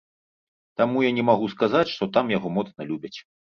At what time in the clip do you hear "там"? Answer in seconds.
2.19-2.35